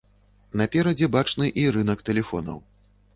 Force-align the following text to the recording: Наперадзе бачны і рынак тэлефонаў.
Наперадзе 0.61 1.09
бачны 1.15 1.49
і 1.65 1.65
рынак 1.75 2.01
тэлефонаў. 2.09 2.57